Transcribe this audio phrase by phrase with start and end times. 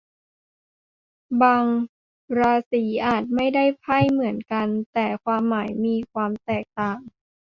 [1.41, 1.65] บาง
[2.39, 3.23] ราศีอาจ
[3.55, 6.99] ได้ไพ่เหมือนกัน แต่ความหมายมีความแตกต่าง